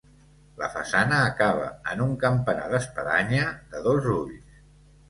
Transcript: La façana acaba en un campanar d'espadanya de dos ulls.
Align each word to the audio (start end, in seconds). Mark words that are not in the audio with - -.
La 0.61 0.69
façana 0.77 1.19
acaba 1.25 1.67
en 1.93 2.03
un 2.09 2.17
campanar 2.27 2.67
d'espadanya 2.73 3.49
de 3.77 3.89
dos 3.91 4.15
ulls. 4.19 4.61